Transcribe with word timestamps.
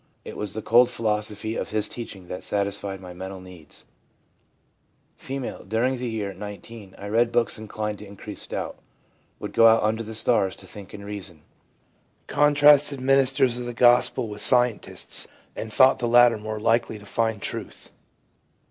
It 0.25 0.35
was 0.35 0.55
the 0.55 0.63
cold 0.63 0.89
philosophy 0.89 1.55
of 1.55 1.69
his 1.69 1.87
teaching 1.87 2.27
that 2.27 2.43
satisfied 2.43 2.99
my 2.99 3.13
mental 3.13 3.39
needs/ 3.39 3.85
F. 5.21 5.27
'During 5.67 5.99
the 5.99 6.09
year 6.09 6.33
(19) 6.33 6.95
I 6.97 7.05
read 7.07 7.31
books 7.31 7.59
inclined 7.59 7.99
to 7.99 8.07
increase 8.07 8.47
doubt. 8.47 8.79
Would 9.37 9.53
go 9.53 9.67
out 9.67 9.83
under 9.83 10.01
the 10.01 10.15
stars 10.15 10.55
to 10.55 10.65
think 10.65 10.95
and 10.95 11.05
reason. 11.05 11.43
Contrasted 12.25 12.99
ministers 12.99 13.59
of 13.59 13.65
the 13.65 13.75
Gospel 13.75 14.27
with 14.27 14.41
scientists, 14.41 15.27
and 15.55 15.71
thought 15.71 15.99
the 15.99 16.07
latter 16.07 16.39
more 16.39 16.59
likely 16.59 16.97
to 16.97 17.05
find 17.05 17.39
truth. 17.39 17.91